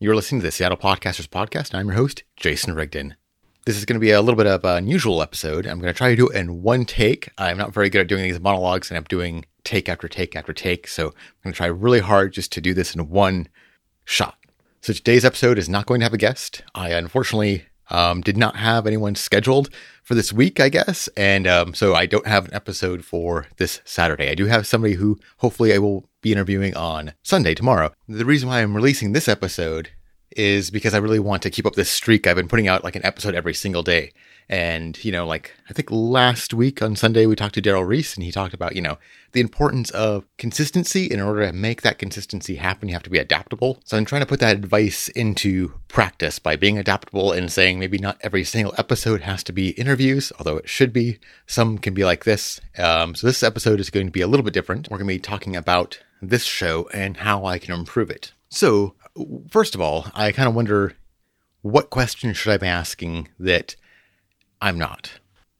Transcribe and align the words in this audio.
You're 0.00 0.14
listening 0.14 0.40
to 0.42 0.46
the 0.46 0.52
Seattle 0.52 0.78
Podcasters 0.78 1.26
Podcast, 1.26 1.74
I'm 1.74 1.88
your 1.88 1.96
host, 1.96 2.22
Jason 2.36 2.72
Rigdon. 2.76 3.16
This 3.66 3.76
is 3.76 3.84
going 3.84 3.96
to 3.96 4.00
be 4.00 4.12
a 4.12 4.20
little 4.20 4.36
bit 4.36 4.46
of 4.46 4.64
an 4.64 4.76
unusual 4.76 5.20
episode. 5.20 5.66
I'm 5.66 5.80
going 5.80 5.92
to 5.92 5.98
try 5.98 6.10
to 6.10 6.14
do 6.14 6.28
it 6.28 6.36
in 6.36 6.62
one 6.62 6.84
take. 6.84 7.30
I'm 7.36 7.58
not 7.58 7.74
very 7.74 7.90
good 7.90 8.02
at 8.02 8.06
doing 8.06 8.22
these 8.22 8.38
monologues, 8.38 8.90
and 8.90 8.96
I'm 8.96 9.02
doing 9.08 9.44
take 9.64 9.88
after 9.88 10.06
take 10.06 10.36
after 10.36 10.52
take. 10.52 10.86
So 10.86 11.08
I'm 11.08 11.12
going 11.42 11.52
to 11.52 11.56
try 11.56 11.66
really 11.66 11.98
hard 11.98 12.32
just 12.32 12.52
to 12.52 12.60
do 12.60 12.74
this 12.74 12.94
in 12.94 13.08
one 13.08 13.48
shot. 14.04 14.38
So 14.82 14.92
today's 14.92 15.24
episode 15.24 15.58
is 15.58 15.68
not 15.68 15.86
going 15.86 15.98
to 15.98 16.04
have 16.04 16.14
a 16.14 16.16
guest. 16.16 16.62
I 16.76 16.90
unfortunately 16.90 17.64
um, 17.90 18.20
did 18.20 18.36
not 18.36 18.54
have 18.54 18.86
anyone 18.86 19.16
scheduled 19.16 19.68
for 20.04 20.14
this 20.14 20.32
week, 20.32 20.60
I 20.60 20.68
guess. 20.68 21.08
And 21.16 21.48
um, 21.48 21.74
so 21.74 21.96
I 21.96 22.06
don't 22.06 22.28
have 22.28 22.46
an 22.46 22.54
episode 22.54 23.04
for 23.04 23.48
this 23.56 23.80
Saturday. 23.84 24.30
I 24.30 24.36
do 24.36 24.46
have 24.46 24.64
somebody 24.64 24.94
who 24.94 25.18
hopefully 25.38 25.72
I 25.72 25.78
will 25.78 26.08
be 26.28 26.32
interviewing 26.32 26.76
on 26.76 27.14
Sunday, 27.22 27.54
tomorrow. 27.54 27.90
The 28.06 28.24
reason 28.24 28.48
why 28.48 28.60
I'm 28.60 28.74
releasing 28.74 29.12
this 29.12 29.28
episode 29.28 29.90
is 30.36 30.70
because 30.70 30.92
I 30.92 30.98
really 30.98 31.18
want 31.18 31.42
to 31.42 31.50
keep 31.50 31.64
up 31.64 31.74
this 31.74 31.90
streak. 31.90 32.26
I've 32.26 32.36
been 32.36 32.48
putting 32.48 32.68
out 32.68 32.84
like 32.84 32.96
an 32.96 33.04
episode 33.04 33.34
every 33.34 33.54
single 33.54 33.82
day. 33.82 34.12
And, 34.50 35.02
you 35.04 35.12
know, 35.12 35.26
like 35.26 35.52
I 35.68 35.74
think 35.74 35.90
last 35.90 36.54
week 36.54 36.80
on 36.80 36.96
Sunday, 36.96 37.26
we 37.26 37.36
talked 37.36 37.54
to 37.56 37.62
Daryl 37.62 37.86
Reese 37.86 38.14
and 38.14 38.24
he 38.24 38.32
talked 38.32 38.54
about, 38.54 38.74
you 38.74 38.80
know, 38.80 38.96
the 39.32 39.40
importance 39.40 39.90
of 39.90 40.24
consistency. 40.38 41.06
In 41.06 41.20
order 41.20 41.46
to 41.46 41.52
make 41.52 41.82
that 41.82 41.98
consistency 41.98 42.56
happen, 42.56 42.88
you 42.88 42.94
have 42.94 43.02
to 43.02 43.10
be 43.10 43.18
adaptable. 43.18 43.80
So 43.84 43.98
I'm 43.98 44.06
trying 44.06 44.22
to 44.22 44.26
put 44.26 44.40
that 44.40 44.56
advice 44.56 45.08
into 45.08 45.74
practice 45.88 46.38
by 46.38 46.56
being 46.56 46.78
adaptable 46.78 47.32
and 47.32 47.52
saying 47.52 47.78
maybe 47.78 47.98
not 47.98 48.18
every 48.22 48.42
single 48.42 48.74
episode 48.78 49.20
has 49.20 49.44
to 49.44 49.52
be 49.52 49.70
interviews, 49.70 50.32
although 50.38 50.56
it 50.56 50.68
should 50.68 50.94
be. 50.94 51.18
Some 51.46 51.76
can 51.76 51.92
be 51.92 52.04
like 52.04 52.24
this. 52.24 52.58
Um, 52.78 53.14
so 53.14 53.26
this 53.26 53.42
episode 53.42 53.80
is 53.80 53.90
going 53.90 54.06
to 54.06 54.12
be 54.12 54.22
a 54.22 54.28
little 54.28 54.44
bit 54.44 54.54
different. 54.54 54.88
We're 54.90 54.98
going 54.98 55.08
to 55.08 55.14
be 55.14 55.20
talking 55.20 55.56
about 55.56 56.00
this 56.22 56.44
show 56.44 56.88
and 56.94 57.18
how 57.18 57.44
I 57.44 57.58
can 57.58 57.74
improve 57.74 58.10
it. 58.10 58.32
So, 58.48 58.94
first 59.50 59.74
of 59.74 59.80
all, 59.82 60.06
I 60.14 60.32
kind 60.32 60.48
of 60.48 60.54
wonder 60.54 60.94
what 61.60 61.90
questions 61.90 62.38
should 62.38 62.52
I 62.52 62.56
be 62.56 62.66
asking 62.66 63.28
that 63.38 63.76
I'm 64.60 64.78
not. 64.78 65.12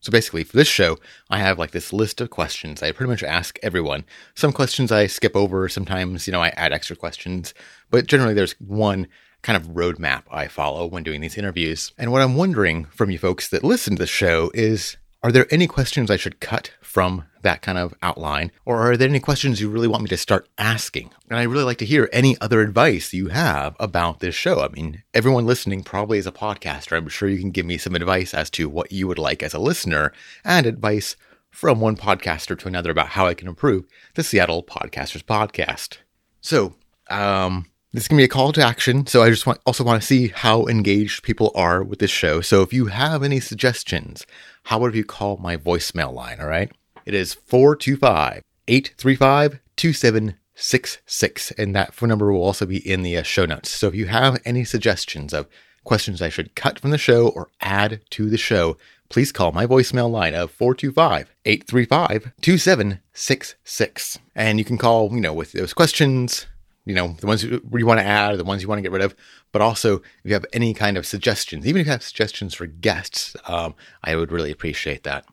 So 0.00 0.12
basically, 0.12 0.44
for 0.44 0.56
this 0.56 0.68
show, 0.68 0.98
I 1.30 1.38
have 1.38 1.58
like 1.58 1.72
this 1.72 1.92
list 1.92 2.20
of 2.20 2.30
questions 2.30 2.82
I 2.82 2.92
pretty 2.92 3.10
much 3.10 3.24
ask 3.24 3.58
everyone. 3.62 4.04
Some 4.34 4.52
questions 4.52 4.92
I 4.92 5.08
skip 5.08 5.34
over, 5.34 5.68
sometimes, 5.68 6.26
you 6.26 6.32
know, 6.32 6.42
I 6.42 6.48
add 6.50 6.72
extra 6.72 6.94
questions, 6.94 7.54
but 7.90 8.06
generally 8.06 8.34
there's 8.34 8.52
one 8.60 9.08
kind 9.42 9.56
of 9.56 9.70
roadmap 9.70 10.22
I 10.30 10.48
follow 10.48 10.86
when 10.86 11.02
doing 11.02 11.20
these 11.20 11.36
interviews. 11.36 11.92
And 11.98 12.12
what 12.12 12.22
I'm 12.22 12.36
wondering 12.36 12.84
from 12.86 13.10
you 13.10 13.18
folks 13.18 13.48
that 13.48 13.64
listen 13.64 13.96
to 13.96 14.00
the 14.00 14.06
show 14.06 14.50
is 14.54 14.96
are 15.22 15.32
there 15.32 15.46
any 15.50 15.66
questions 15.66 16.10
I 16.10 16.16
should 16.16 16.40
cut 16.40 16.72
from 16.80 17.24
that 17.42 17.62
kind 17.62 17.78
of 17.78 17.94
outline? 18.02 18.52
Or 18.64 18.78
are 18.78 18.96
there 18.96 19.08
any 19.08 19.20
questions 19.20 19.60
you 19.60 19.68
really 19.68 19.88
want 19.88 20.02
me 20.02 20.08
to 20.10 20.16
start 20.16 20.48
asking? 20.58 21.10
And 21.28 21.38
I'd 21.38 21.48
really 21.48 21.64
like 21.64 21.78
to 21.78 21.86
hear 21.86 22.08
any 22.12 22.36
other 22.40 22.60
advice 22.60 23.12
you 23.12 23.28
have 23.28 23.76
about 23.80 24.20
this 24.20 24.34
show. 24.34 24.60
I 24.60 24.68
mean, 24.68 25.02
everyone 25.14 25.46
listening 25.46 25.82
probably 25.82 26.18
is 26.18 26.26
a 26.26 26.32
podcaster. 26.32 26.96
I'm 26.96 27.08
sure 27.08 27.28
you 27.28 27.38
can 27.38 27.50
give 27.50 27.66
me 27.66 27.78
some 27.78 27.94
advice 27.94 28.34
as 28.34 28.50
to 28.50 28.68
what 28.68 28.92
you 28.92 29.08
would 29.08 29.18
like 29.18 29.42
as 29.42 29.54
a 29.54 29.58
listener 29.58 30.12
and 30.44 30.66
advice 30.66 31.16
from 31.50 31.80
one 31.80 31.96
podcaster 31.96 32.58
to 32.58 32.68
another 32.68 32.90
about 32.90 33.08
how 33.08 33.26
I 33.26 33.34
can 33.34 33.48
improve 33.48 33.86
the 34.14 34.22
Seattle 34.22 34.62
Podcasters 34.62 35.24
Podcast. 35.24 35.98
So, 36.40 36.74
um, 37.08 37.66
this 37.96 38.08
to 38.08 38.14
be 38.14 38.24
a 38.24 38.28
call 38.28 38.52
to 38.52 38.62
action. 38.62 39.06
So 39.06 39.22
I 39.22 39.30
just 39.30 39.46
want, 39.46 39.58
also 39.64 39.82
want 39.82 40.02
to 40.02 40.06
see 40.06 40.28
how 40.28 40.66
engaged 40.66 41.22
people 41.22 41.50
are 41.54 41.82
with 41.82 41.98
this 41.98 42.10
show. 42.10 42.42
So 42.42 42.60
if 42.60 42.70
you 42.70 42.86
have 42.86 43.22
any 43.22 43.40
suggestions, 43.40 44.26
how 44.64 44.80
would 44.80 44.94
you 44.94 45.02
call 45.02 45.38
my 45.38 45.56
voicemail 45.56 46.12
line? 46.12 46.38
All 46.38 46.46
right. 46.46 46.70
It 47.06 47.14
is 47.14 47.32
425 47.32 48.42
835 48.68 49.60
2766. 49.76 51.50
And 51.52 51.74
that 51.74 51.94
phone 51.94 52.10
number 52.10 52.30
will 52.30 52.42
also 52.42 52.66
be 52.66 52.86
in 52.86 53.00
the 53.02 53.16
uh, 53.16 53.22
show 53.22 53.46
notes. 53.46 53.70
So 53.70 53.88
if 53.88 53.94
you 53.94 54.06
have 54.06 54.42
any 54.44 54.64
suggestions 54.64 55.32
of 55.32 55.48
questions 55.84 56.20
I 56.20 56.28
should 56.28 56.54
cut 56.54 56.78
from 56.78 56.90
the 56.90 56.98
show 56.98 57.28
or 57.28 57.48
add 57.62 58.02
to 58.10 58.28
the 58.28 58.36
show, 58.36 58.76
please 59.08 59.32
call 59.32 59.52
my 59.52 59.66
voicemail 59.66 60.10
line 60.10 60.34
of 60.34 60.50
425 60.50 61.34
835 61.46 62.32
2766. 62.42 64.18
And 64.34 64.58
you 64.58 64.66
can 64.66 64.76
call, 64.76 65.14
you 65.14 65.20
know, 65.22 65.32
with 65.32 65.52
those 65.52 65.72
questions, 65.72 66.46
you 66.86 66.94
know, 66.94 67.16
the 67.20 67.26
ones 67.26 67.42
you 67.42 67.60
want 67.86 68.00
to 68.00 68.06
add, 68.06 68.32
or 68.32 68.36
the 68.36 68.44
ones 68.44 68.62
you 68.62 68.68
want 68.68 68.78
to 68.78 68.82
get 68.82 68.92
rid 68.92 69.02
of, 69.02 69.14
but 69.52 69.60
also 69.60 69.96
if 69.96 70.02
you 70.24 70.32
have 70.32 70.46
any 70.52 70.72
kind 70.72 70.96
of 70.96 71.04
suggestions, 71.04 71.66
even 71.66 71.80
if 71.80 71.86
you 71.86 71.92
have 71.92 72.02
suggestions 72.02 72.54
for 72.54 72.66
guests, 72.66 73.36
um, 73.46 73.74
I 74.04 74.14
would 74.16 74.32
really 74.32 74.52
appreciate 74.52 75.02
that. 75.02 75.26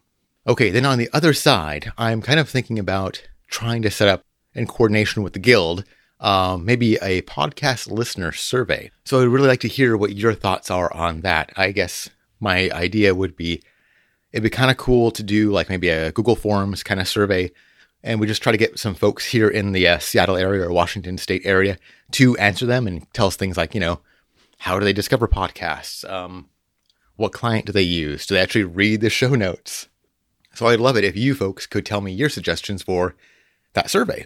Okay, 0.47 0.71
then 0.71 0.85
on 0.85 0.97
the 0.97 1.09
other 1.13 1.31
side, 1.31 1.91
I'm 1.97 2.21
kind 2.21 2.39
of 2.39 2.49
thinking 2.49 2.79
about 2.79 3.21
trying 3.47 3.83
to 3.83 3.91
set 3.91 4.07
up 4.07 4.25
in 4.55 4.67
coordination 4.67 5.23
with 5.23 5.33
the 5.33 5.39
guild, 5.39 5.85
um, 6.19 6.65
maybe 6.65 6.95
a 6.95 7.21
podcast 7.21 7.89
listener 7.89 8.31
survey. 8.31 8.91
So 9.05 9.21
I'd 9.21 9.27
really 9.27 9.47
like 9.47 9.61
to 9.61 9.67
hear 9.67 9.95
what 9.95 10.15
your 10.15 10.33
thoughts 10.33 10.71
are 10.71 10.91
on 10.93 11.21
that. 11.21 11.53
I 11.55 11.71
guess 11.71 12.09
my 12.39 12.69
idea 12.71 13.13
would 13.13 13.35
be 13.35 13.61
it'd 14.31 14.43
be 14.43 14.49
kind 14.49 14.71
of 14.71 14.77
cool 14.77 15.11
to 15.11 15.21
do 15.21 15.51
like 15.51 15.69
maybe 15.69 15.89
a 15.89 16.11
Google 16.11 16.35
Forms 16.35 16.81
kind 16.81 16.99
of 16.99 17.07
survey 17.07 17.51
and 18.03 18.19
we 18.19 18.27
just 18.27 18.43
try 18.43 18.51
to 18.51 18.57
get 18.57 18.77
some 18.77 18.95
folks 18.95 19.25
here 19.25 19.47
in 19.47 19.71
the 19.71 19.87
uh, 19.87 19.99
Seattle 19.99 20.35
area 20.35 20.67
or 20.67 20.71
Washington 20.71 21.17
State 21.17 21.41
area 21.45 21.77
to 22.11 22.37
answer 22.37 22.65
them 22.65 22.85
and 22.85 23.11
tell 23.13 23.27
us 23.27 23.35
things 23.35 23.57
like, 23.57 23.73
you 23.73 23.79
know, 23.79 24.01
how 24.59 24.77
do 24.77 24.85
they 24.85 24.93
discover 24.93 25.27
podcasts? 25.27 26.09
Um, 26.09 26.49
what 27.15 27.31
client 27.31 27.65
do 27.65 27.71
they 27.71 27.81
use? 27.81 28.25
Do 28.25 28.35
they 28.35 28.41
actually 28.41 28.65
read 28.65 29.01
the 29.01 29.09
show 29.09 29.35
notes? 29.35 29.87
So 30.53 30.67
I'd 30.67 30.79
love 30.79 30.97
it 30.97 31.03
if 31.03 31.15
you 31.15 31.33
folks 31.33 31.65
could 31.65 31.85
tell 31.85 32.01
me 32.01 32.11
your 32.11 32.29
suggestions 32.29 32.83
for 32.83 33.15
that 33.73 33.89
survey. 33.89 34.25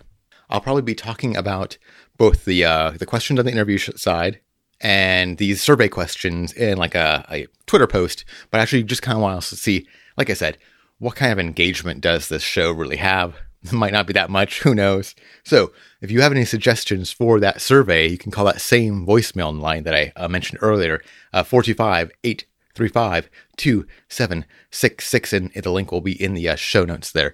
I'll 0.50 0.62
probably 0.62 0.82
be 0.82 0.96
talking 0.96 1.36
about 1.36 1.78
both 2.18 2.46
the 2.46 2.66
uh, 2.66 2.92
the 2.92 3.06
questions 3.06 3.40
on 3.40 3.46
the 3.46 3.52
interview 3.52 3.78
side 3.78 4.40
and 4.80 5.38
these 5.38 5.62
survey 5.62 5.88
questions 5.90 6.54
in 6.54 6.78
like 6.78 6.96
a, 6.96 7.26
a 7.30 7.48
Twitter 7.66 7.88
post, 7.88 8.26
but 8.52 8.60
actually 8.60 8.84
just 8.84 9.02
kind 9.02 9.18
of 9.18 9.22
want 9.22 9.42
to 9.42 9.56
see, 9.56 9.88
like 10.18 10.30
I 10.30 10.34
said, 10.34 10.58
what 11.00 11.16
kind 11.16 11.32
of 11.32 11.40
engagement 11.40 12.02
does 12.02 12.30
this 12.30 12.44
show 12.44 12.72
really 12.72 12.98
have? 12.98 13.36
It 13.64 13.72
might 13.74 13.94
not 13.94 14.08
be 14.08 14.14
that 14.14 14.30
much. 14.30 14.62
Who 14.62 14.76
knows? 14.76 15.16
So, 15.44 15.72
if 16.02 16.12
you 16.12 16.22
have 16.22 16.32
any 16.32 16.46
suggestions 16.46 17.12
for 17.12 17.40
that 17.40 17.62
survey, 17.62 18.08
you 18.08 18.18
can 18.18 18.32
call 18.32 18.46
that 18.46 18.62
same 18.62 19.06
voicemail 19.06 19.58
line 19.60 19.84
that 19.84 19.96
I 19.96 20.14
uh, 20.16 20.28
mentioned 20.28 20.60
earlier, 20.62 21.02
uh, 21.34 21.44
425 21.44 22.12
835 22.24 23.30
2766. 23.58 25.34
And 25.34 25.52
the 25.52 25.72
link 25.72 25.92
will 25.92 26.02
be 26.02 26.22
in 26.22 26.34
the 26.34 26.50
uh, 26.50 26.56
show 26.56 26.86
notes 26.86 27.12
there. 27.12 27.34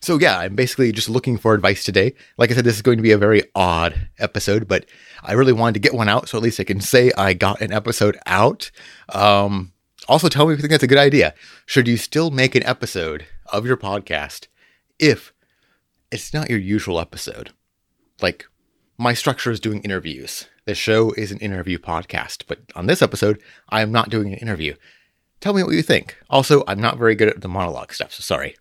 So, 0.00 0.18
yeah, 0.18 0.38
I'm 0.38 0.56
basically 0.56 0.90
just 0.90 1.08
looking 1.08 1.38
for 1.38 1.54
advice 1.54 1.84
today. 1.84 2.14
Like 2.36 2.50
I 2.50 2.54
said, 2.54 2.64
this 2.64 2.74
is 2.74 2.82
going 2.82 2.96
to 2.96 3.04
be 3.04 3.12
a 3.12 3.18
very 3.18 3.44
odd 3.54 4.08
episode, 4.18 4.66
but 4.66 4.84
I 5.22 5.34
really 5.34 5.52
wanted 5.52 5.74
to 5.74 5.80
get 5.80 5.94
one 5.94 6.08
out 6.08 6.28
so 6.28 6.36
at 6.36 6.42
least 6.42 6.58
I 6.58 6.64
can 6.64 6.80
say 6.80 7.12
I 7.16 7.34
got 7.34 7.60
an 7.60 7.72
episode 7.72 8.18
out. 8.26 8.72
Um, 9.10 9.72
also, 10.08 10.28
tell 10.28 10.46
me 10.46 10.54
if 10.54 10.58
you 10.58 10.62
think 10.62 10.72
that's 10.72 10.82
a 10.82 10.88
good 10.88 10.98
idea. 10.98 11.34
Should 11.66 11.86
you 11.86 11.96
still 11.96 12.32
make 12.32 12.56
an 12.56 12.64
episode 12.64 13.26
of 13.52 13.64
your 13.64 13.76
podcast 13.76 14.48
if 14.98 15.32
it's 16.12 16.34
not 16.34 16.50
your 16.50 16.58
usual 16.58 17.00
episode. 17.00 17.52
Like, 18.20 18.46
my 18.98 19.14
structure 19.14 19.50
is 19.50 19.58
doing 19.58 19.80
interviews. 19.80 20.46
The 20.66 20.74
show 20.74 21.12
is 21.12 21.32
an 21.32 21.38
interview 21.38 21.78
podcast, 21.78 22.44
but 22.46 22.60
on 22.76 22.86
this 22.86 23.02
episode, 23.02 23.42
I 23.70 23.80
am 23.80 23.90
not 23.90 24.10
doing 24.10 24.32
an 24.32 24.38
interview. 24.38 24.74
Tell 25.40 25.54
me 25.54 25.62
what 25.62 25.74
you 25.74 25.82
think. 25.82 26.18
Also, 26.28 26.62
I'm 26.68 26.80
not 26.80 26.98
very 26.98 27.14
good 27.14 27.28
at 27.28 27.40
the 27.40 27.48
monologue 27.48 27.94
stuff, 27.94 28.12
so 28.12 28.20
sorry. 28.20 28.54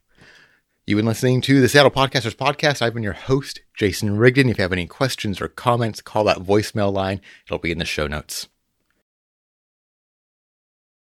You've 0.87 0.97
been 0.97 1.05
listening 1.05 1.41
to 1.41 1.61
the 1.61 1.69
Seattle 1.69 1.91
Podcasters 1.91 2.35
Podcast. 2.35 2.81
I've 2.81 2.93
been 2.93 3.03
your 3.03 3.13
host, 3.13 3.59
Jason 3.75 4.17
Rigdon. 4.17 4.49
If 4.49 4.57
you 4.57 4.63
have 4.63 4.73
any 4.73 4.87
questions 4.87 5.41
or 5.41 5.47
comments, 5.49 6.01
call 6.01 6.23
that 6.23 6.39
voicemail 6.39 6.91
line. 6.91 7.21
It'll 7.45 7.59
be 7.59 7.71
in 7.71 7.77
the 7.77 7.85
show 7.85 8.07
notes. 8.07 8.47